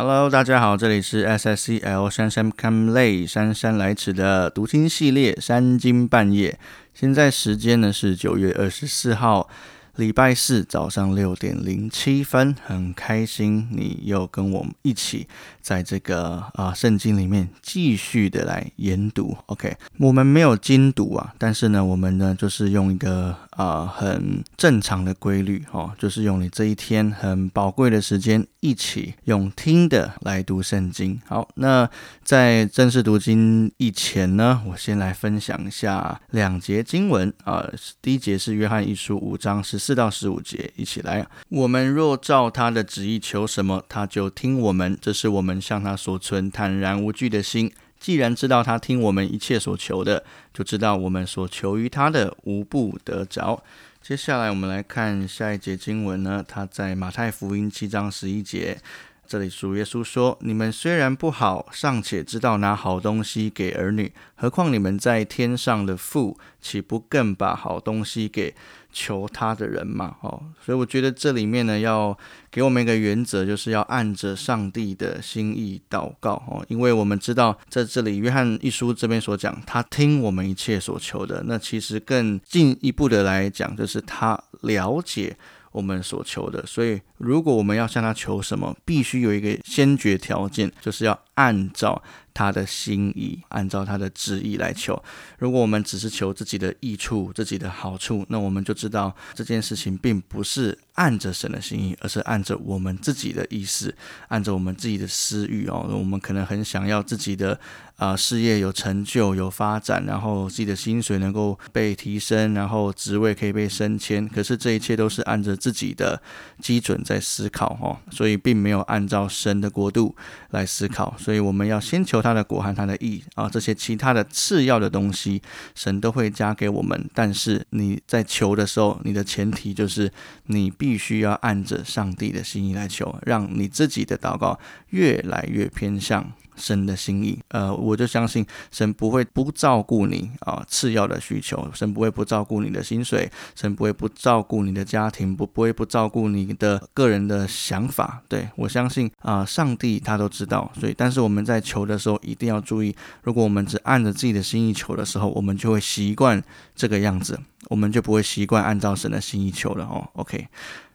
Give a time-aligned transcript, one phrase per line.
[0.00, 6.56] Hello，大家好，这里是 SSCL 珊珊 come late 姗姗来迟的读经系列三更半夜。
[6.94, 9.48] 现在时间呢是九月二十四号。
[9.96, 15.26] 礼拜四早上六点零七分，很开心你又跟我们一起
[15.60, 19.36] 在这个啊圣经里面继续的来研读。
[19.46, 31.20] OK，我们没有精读啊，但是呢，我们呢就是用一个啊很正常的规律哦，就是用你这一天很宝贵的时间，一起用听的来读圣经。
[31.26, 31.88] 好，那
[32.22, 37.68] 在正式读经以前呢，我先来分享一下两节经文啊。
[38.00, 39.78] 第一节是约翰一书五章十。
[39.78, 41.26] 四到十五节，一起来。
[41.48, 44.98] 我们若照他的旨意求什么，他就听我们。
[45.00, 47.72] 这是我们向他所存坦然无惧的心。
[47.98, 53.62] 既然知道他听我们一切所求的，就知道我们所求于他的无不得着。
[54.00, 58.78] 接下来我们来看下一节经文呢，它在马太福音七章十一节，
[59.28, 68.54] 这里主耶稣说：“你们虽然不好，尚且知道拿好东西给儿女，何况你们在天上的父，岂不更把好东西给？”
[68.90, 72.16] 求他的人嘛，哦，所以我觉得这里面呢，要
[72.50, 85.36] 给我们一个原则，就是要按着上帝的心意祷告，哦，因为我们知道在这里约翰一书这边所讲，他听我们一切所求的，那其实更进一步的来讲，就是他了解
[85.78, 92.02] 我们所求的，所以如果我们要向他求什么，必须有一个先决条件，就是要按照。
[92.34, 95.02] 他的心意，按照他的旨意来求。
[95.38, 103.92] 如果我们只是求自己的益处、自己的好处，那我们就知道这件事情并不是按着神的心意，而是按着我们自己的意思，
[104.28, 105.84] 按着我们自己的私欲哦。
[105.90, 107.58] 我们可能很想要自己的
[107.96, 114.28] 啊事业有成就、有发展，然后自己的薪水能够被提升，然后职位可以被升迁。
[114.28, 116.22] 可是这一切都是按着自己的
[116.62, 120.14] 基准在思考哦，所以并没有按照神的国度
[120.50, 121.16] 来思考。
[121.28, 122.32] 所以我们要先求他。
[122.32, 125.42] 的果和他的义啊，这些其他的次要的东西，
[125.74, 127.10] 神都会加给我们。
[127.12, 130.10] 但是你在求的时候，你的前提就是
[130.46, 136.32] 你必须要按着上帝的心意来求，让你自己的祷告越来越偏向。
[136.58, 148.22] 神的心意，呃，我就相信神不会不照顾你啊，次要的需求，神不会不照顾你的薪水，神不会不照顾你的家庭，不不会不照顾你的个人的想法。
[148.28, 156.42] 对我相信啊，上帝他都知道，所以但是我们在求的时候一定要注意，如果我们只按着自己的心意求的时候，我们就会习惯
[156.74, 157.38] 这个样子，
[157.68, 160.08] 我们就不会习惯按照神的心意求了哦。
[160.14, 160.48] OK。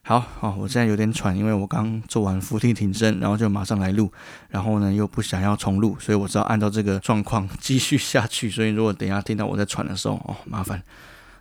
[0.05, 4.11] 好好，我现在有点喘，因为我刚做完伏地挺身，然后就马上来录，
[4.49, 8.49] 然后呢又不想要重录，所以我知道按照这个状况 继续下去。
[8.49, 10.83] 所以如果等下听到我在喘的时候，哦，麻烦，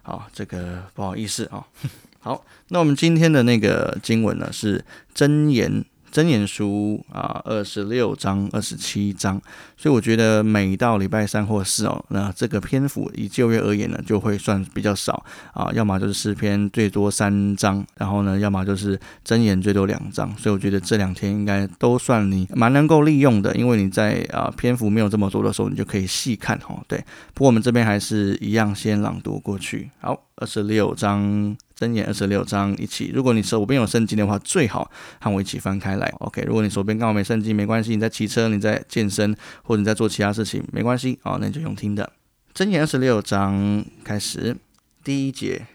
[0.03, 1.67] 好，这个不好意思啊。
[2.21, 5.85] 好，那我们今天的那个经文呢是真言。
[6.13, 9.41] 真言书啊，二十六章、二十七章，
[9.79, 15.25] 所以我觉得每到礼拜三或四哦，那这个篇幅以旧约而言呢，就会算比较少
[15.55, 26.79] 啊，要么就是诗篇最多三章，然后呢，要么就是真言最多两章，所以我觉得这两天应该都算你蛮能够利用的，因为你在啊篇幅没有这么多的时候，你就可以细看哈。
[26.87, 27.03] 对，
[27.33, 29.91] 不过我们这边还是一样先朗读过去。
[29.99, 31.57] 好，二十六章。
[31.83, 34.89] 箴言二十六章一起，如果你手边有圣经的话，最好
[35.21, 36.07] 和我一起翻开来。
[36.21, 39.35] OK，如果你手边刚好没圣经，没关系，你在骑车、你在健身
[39.65, 42.13] 或者你在做其他事情，没关系哦，那你就用听的。
[42.55, 44.57] 箴言二十六章开始，
[45.03, 45.67] 第一节：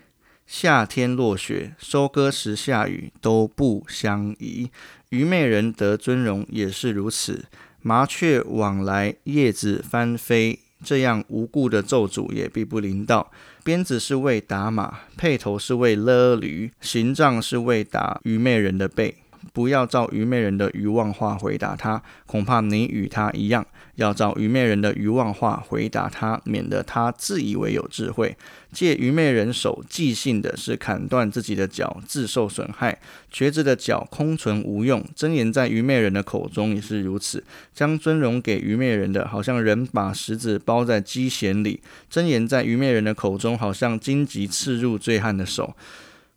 [0.45, 4.69] 夏天落雪，收割时下雨，都不相宜。
[5.09, 7.45] 愚昧人得尊荣也是如此。
[7.81, 13.31] 麻雀往来，叶子翻飞，这样无故的咒诅也必不临到。
[13.67, 19.13] 鞭子是为打马，辔头是为勒驴，刑杖是为打愚昧人的背。
[19.51, 23.65] 不要照愚昧人的愚妄话回答他，恐怕你与他一样。
[23.97, 28.35] 要照愚昧人的愚妄话回答他，免得他自以为有智慧。
[28.71, 32.99] 借愚昧人手即兴的是砍断自己的脚，自受损害。
[33.31, 35.03] 瘸子的脚空存无用。
[35.15, 37.43] 真言在愚昧人的口中也是如此。
[37.73, 41.81] 将尊荣给愚昧人的，好像人把石子包在鸡弦里。
[42.07, 45.75] 真言在愚昧人的口中，好像荆棘刺入醉汉的手。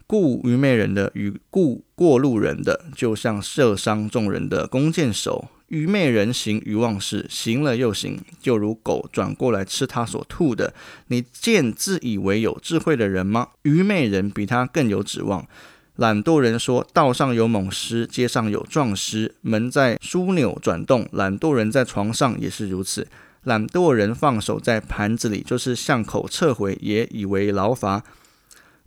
[0.07, 5.49] 故愚昧人的与故过路人的，就像射伤众人的弓箭手。
[5.71, 10.75] 愚昧人行愚妄事，行了又行，就如狗转过来吃他所吐的。
[11.07, 13.51] 你见自以为有智慧的人吗？
[13.63, 15.47] 愚昧人比他更有指望。
[15.95, 21.09] 懒惰人说：道上有猛狮，街上有壮狮，门在枢纽转动。
[21.13, 23.07] 懒惰人在床上也是如此。
[23.45, 28.03] 懒惰人放手在盘子里，就是巷口撤回，也以为劳乏。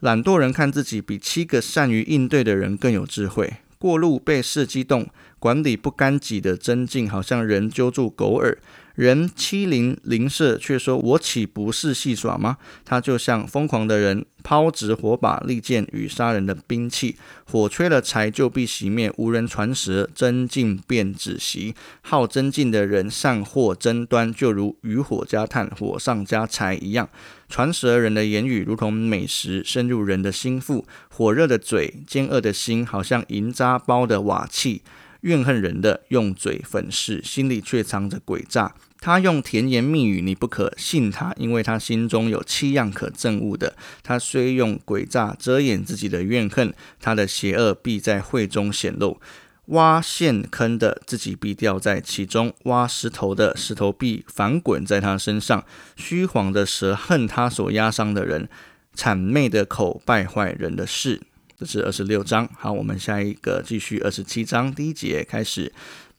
[0.01, 3.53] 懒惰人看自己比七个善于应对的人更有智慧。
[3.83, 5.09] 过路被事激动，
[5.39, 8.57] 管理不干己的真境，好像人揪住狗耳。
[8.95, 12.57] 人欺凌邻舍，却说我岂不是戏耍吗？
[12.85, 17.15] 他就像疯狂的人，抛掷火把、利剑与杀人的兵器。
[17.43, 21.73] 火吹了柴就必熄灭，无人传舌，真境便止息。
[22.01, 27.09] 好真进的人善获争端，就如渔火加炭，火上加柴一样。
[27.49, 30.85] 传舌人的言语如同美食，深入人的心腹。
[31.09, 34.83] 火热的嘴，奸恶的心，好像银渣包的瓦器。
[35.23, 38.73] 怨恨人的用嘴粉饰，心里却藏着诡诈。
[39.01, 43.75] 他用甜言蜜语，你不可信他，因为他心中有七样可憎恶的。
[44.01, 49.19] 他虽用诡诈遮掩自己的怨恨，他的邪恶必在会中显露。
[49.67, 55.65] 挖陷坑的自己必掉在其中，挖石头的石头必反滚在他身上。
[55.95, 58.49] 虚晃的蛇恨他所压伤的人，
[58.95, 61.21] 谄媚的口败坏人的事。
[61.57, 65.71] 这是二十六章，好，我们下一个继续二十七章第一节开始。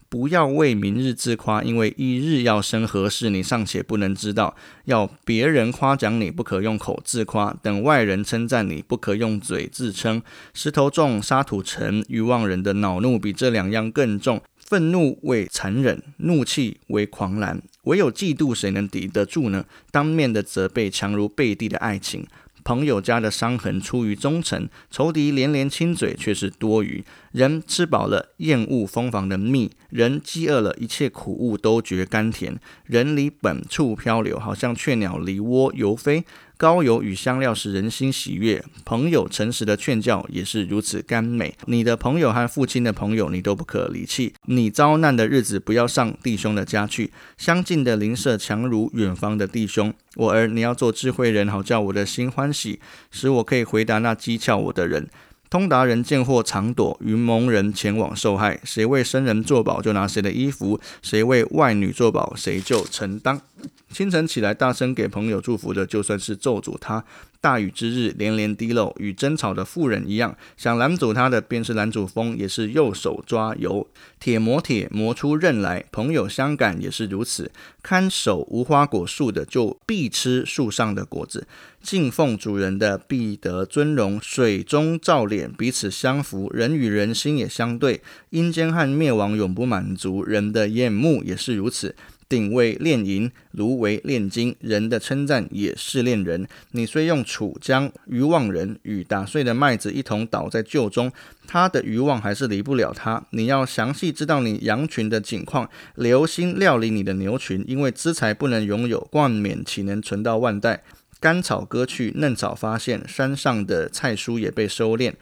[0.08, 4.54] 不要为明日自夸，因为一日要生何事，你尚且不能知道。
[4.84, 10.22] 要别人夸奖你，不可用口自夸；等外人称赞你，不可用嘴自称。
[10.52, 14.40] 石头重，沙土沉，欲望人的恼怒比这两样更重。
[14.56, 17.60] 愤怒为残忍，怒气为狂澜。
[17.82, 19.64] 唯有嫉妒，谁能抵得住呢？
[19.90, 22.25] 当面的责备，强如背地的爱情。
[22.64, 27.05] 朋友家的伤痕出于忠诚，仇敌连连亲嘴却是多余。
[27.34, 32.60] 人吃饱了厌恶蜂房的蜜，人饥饿了一切苦物都觉甘甜。
[32.86, 36.25] 人离本处漂流，好像雀鸟离窝游飞。
[36.56, 41.56] 高油与香料使人心喜悦，朋友诚实的劝教也是如此甘美。
[41.66, 44.32] 你的朋友和父亲的朋友，你都不可离弃。
[44.44, 47.10] 你遭难的日子，不要上弟兄的家去。
[47.36, 49.92] 相近的邻舍强如远方的弟兄。
[50.14, 52.78] 我儿，你要做智慧人，好叫我的心欢喜，
[53.10, 55.08] 使我可以回答那讥诮我的人。
[55.54, 58.58] 通达人见货常躲，云蒙人前往受害。
[58.64, 63.40] 谁为生人作保，就拿谁的衣服；谁为外女作保，谁就承担。
[63.88, 67.04] 清晨起来，大声给朋友祝福的，就算是咒诅他。
[67.44, 70.35] 大雨之日，连连滴漏，与争吵的妇人一样。
[70.56, 73.87] 想拦阻他的，便是拦阻风，也是右手抓油。
[74.19, 75.85] 铁磨铁，磨出刃来。
[75.93, 77.50] 朋友相感也是如此。
[77.82, 81.43] 看守无花果树的，就必吃树上的果子；
[81.82, 84.19] 敬奉主人的，必得尊荣。
[84.23, 86.50] 水中照脸，彼此相符。
[86.55, 88.00] 人与人心也相对。
[88.31, 91.94] 阴间和灭亡永不满足，人的眼目也是如此。
[92.28, 94.54] 鼎为炼银，炉为炼金。
[94.60, 96.46] 人的称赞也是炼人。
[96.72, 101.12] 你虽用楚将渔望人与打碎的麦子一同倒在臼中，
[101.46, 103.24] 他的渔望还是离不了他。
[103.30, 110.82] 你要详细知道你羊群的景况，留心料理你的牛群，因为资财不能拥有，冠冕岂能存到万代？
[111.20, 115.14] 甘草割去，嫩草发现，山上的菜蔬也被收敛。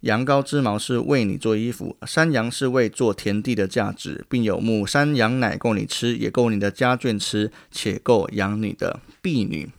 [0.00, 9.70] 羊羔之毛是为你做衣服，山羊是为做田地的价值，并有母山羊奶够你吃，也够你的家眷吃，且够养你的婢女。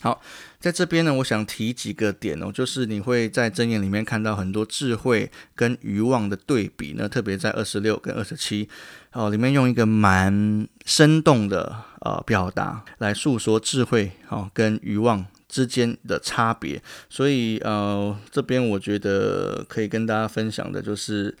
[0.00, 0.20] 好，
[0.60, 8.68] 在这边呢，我想提几个点哦，就是你会在箴言里面看到很多智慧跟欲望的对比呢，特别在二十六跟二十七
[9.12, 15.26] 哦，里面用一个蛮生动的呃表达来诉说智慧哦跟欲望。
[15.54, 21.32] 之间的差别，所以呃，这边我觉得可以跟大家分享的就是，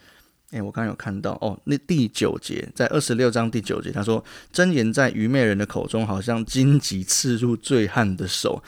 [0.52, 8.62] 诶，我刚刚有看到哦，那第九节在二十六章第九节，他说真言在愚昧人的口中，好像荆棘刺入醉汉的手。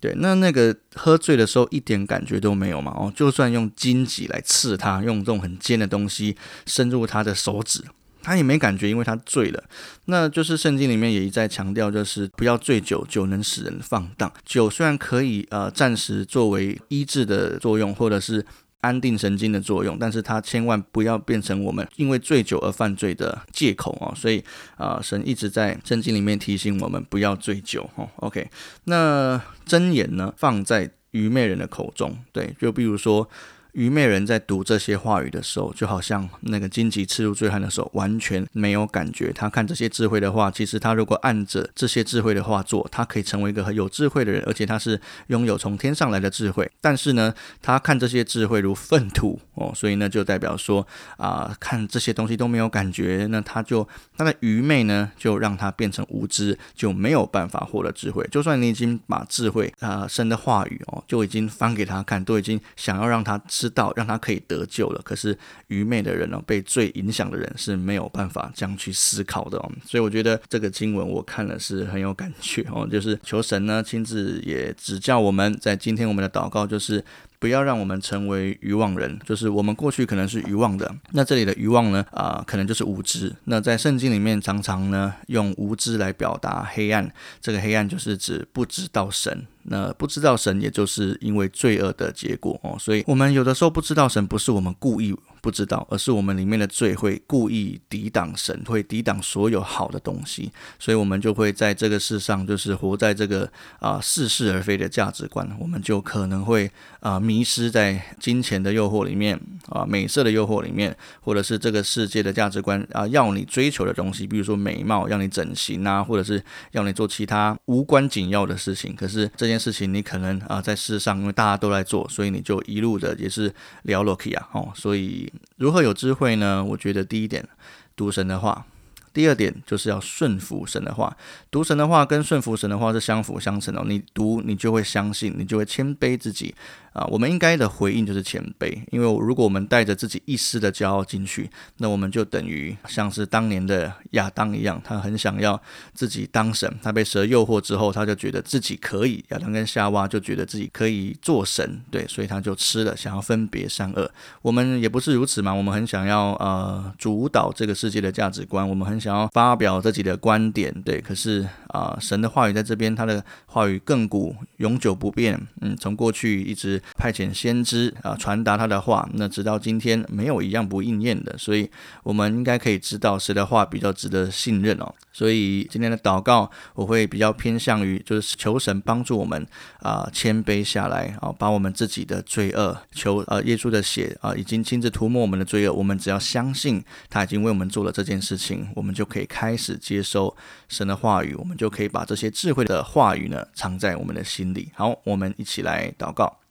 [0.00, 2.92] 对，那那个喝醉的时候一点感觉都没有嘛？
[2.92, 6.36] 哦，就算用荆棘来刺他，用这种很尖的东西
[6.66, 7.82] 深入他的手指。
[8.24, 9.62] 他也没感觉，因为他醉了。
[10.06, 14.32] 那就是圣经里面也一再强调，就是不要醉酒，酒能使人放荡。
[14.44, 18.44] 酒虽然可以呃暂时作为医治的作用，或者是
[18.80, 24.12] 安定神经的作用，但是它千万不要变成我们因为醉酒而犯罪的借口哦。
[24.16, 24.42] 所以
[24.76, 28.08] 啊，神一直在圣经里面提醒我们不要醉酒哦。
[28.16, 28.50] OK，
[28.84, 33.28] 那真言呢放在愚昧人的口中，对，就比如说。
[33.74, 39.32] 愚昧人在读这些话语的时候，就好像那个荆棘刺入醉汉的时候，完全没有感觉。
[39.32, 46.70] 他看这些智慧的话，其实他如果按着这些智慧的话做，他可以成为一个很有智慧的人，而且他是拥有从天上来的智慧。
[46.80, 58.24] 但是呢，他看这些智慧如粪土 哦，所以呢，就代表说啊，看这些东西都没有感觉，那他就他的愚昧呢，就让他变成无知，就没有办法获得智慧。
[58.30, 63.40] 就算你已经把智慧啊神的话语哦，就已经翻给他看，都已经想要让他。
[63.64, 65.36] 知道让他可以得救了，可是
[65.68, 69.72] 愚昧的人呢，被最影响的人是没有办法这样去思考的哦。
[69.86, 77.02] 所以我觉得这个经文我看了是很有感觉哦，就是求神呢亲自也指教我们，在今天我们的祷告就是。
[77.44, 80.90] 不要让我们成为愚妄人，就是我们过去可能是愚妄的。
[81.10, 83.30] 那这里的愚妄呢，啊，可能就是无知。
[83.44, 89.46] 那在圣经里面常常呢用无知来表达黑暗，这个黑暗就是指不知道神。
[89.64, 92.78] 那不知道神，也就是因为罪恶的结果哦。
[92.78, 100.50] 所以，我们有的时候不知道神，不是我们故意不知道，而是我们里面的罪会故意抵挡神，会抵挡所有好的东西。
[100.78, 105.48] 所以，我们就会在这个世上，就是活在这个啊似是而非的价值观。
[105.60, 106.70] 我们就可能会
[107.00, 118.94] 啊迷失在金钱的诱惑里面啊，美色的诱惑里面，或者是这个世界的价值观啊要你追求的东西，比如说美貌，要你整形啊，或者是要你做其他无关紧要的事情。
[118.94, 119.54] 可是这件。
[119.64, 123.50] 事情你可能啊在世上，因为大家都在做，所以你就一路的也是
[123.84, 126.62] 聊 l o k 啊，哦，所以如何有智慧呢？
[126.64, 127.48] 我觉得第一点，
[127.96, 128.64] 读神的话；
[129.12, 131.16] 第二点就是要顺服神的话。
[131.50, 133.82] 读神的话跟顺服神的话是相辅相成的。
[133.86, 136.54] 你读，你就会相信，你就会谦卑自己。
[136.94, 145.60] 啊，我们应该的回应就是谦卑，因为如果我们带着自己一丝的骄傲进去，那我们就等于像是当年的亚当一样，他很想要
[145.92, 154.08] 自己当神，他被蛇诱惑之后，他就觉得自己可以，亚当跟夏娃就觉得自己可以做神，对，所以他就吃了，想要分别善恶。
[154.40, 166.80] 我们也不是如此嘛，我们很想要呃主导这个世界的价值观，我们很想要发表自己的观点，对，可是啊，神的话语在这边，他的话语亘古永久不变，嗯，从过去一直。
[166.96, 171.70] 派遣先知啊，传达他的话，那直到今天没有一样不应验的，所以
[172.02, 174.94] 我们应该可以知道谁的话比较值得信任哦。
[175.12, 179.46] 所以今天的祷告，我会比较偏向于就是求神帮助我们
[179.80, 190.36] 啊，谦卑下来啊，把我们自己的罪恶，求呃耶稣的血啊，已经亲自涂抹我们的罪恶，我们只要相信他已经为我们做了这件事情，我们就可以开始接收
[190.68, 194.70] 神的话语，我们就可以把这些智慧的话语呢藏在我们的心里。
[194.74, 196.43] 好，我们一起来祷告。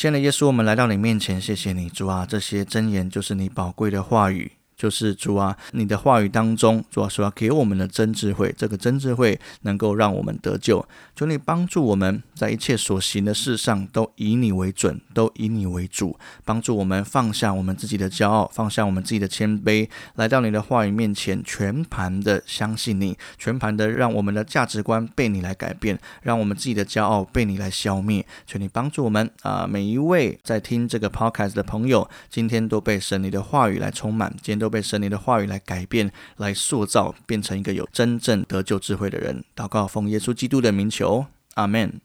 [0.00, 4.52] 亲爱的耶稣，我们来到你面前，谢谢你，主啊，这些真言就是你宝贵的话语。
[4.80, 10.82] 就是主啊，你的话语当中，主啊说要给我们的真智慧，这个真智慧能够让我们得救。
[11.14, 28.24] 求你帮助我们在一切所行的事上都以你为准，都以你为主，帮助我们放下我们自己的骄傲，放下我们自己的谦卑，来到你的话语面前，全盘的相信你，全盘的让我们的价值观被你来改变，让我们自己的骄傲被你来消灭。
[28.46, 34.69] 求你帮助我们啊，每一位在听这个 podcast 的朋友，今天都被神你的话语来充满，今天都。
[34.70, 39.44] 被神灵的话语来改变、来塑造，变成一个有真正得救智慧的人。
[39.54, 42.00] 祷告，奉耶稣基督的名求，阿门。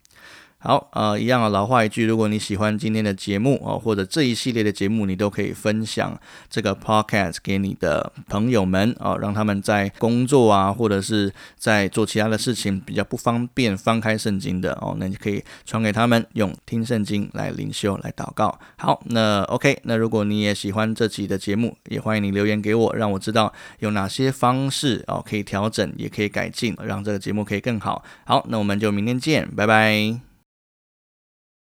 [0.58, 6.18] 好，呃，一样啊，老话一句，如果你喜欢今天的节目哦，或者这一系列的节目，你都可以分享
[6.50, 18.58] 这个 podcast 给你的朋友们哦，让他们在工作啊，或者是在做其他的事情比较不方便翻开圣经的哦，那你可以传给他们，用听圣经来灵修来祷告。
[18.78, 28.02] 好，那 OK，那如果你也喜欢这期的节目，也欢迎你留言给我，让我知道有哪些方式哦可以调整，也可以改进，让这个节目可以更好。
[28.24, 30.25] 好，那我们就明天见，拜拜。